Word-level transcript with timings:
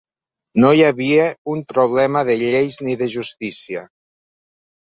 No 0.61 0.69
hi 0.77 0.79
havia 0.87 1.27
un 1.57 1.61
problema 1.75 2.25
de 2.31 2.39
lleis 2.45 2.81
ni 2.89 2.99
de 3.05 3.13
justícia. 3.19 3.87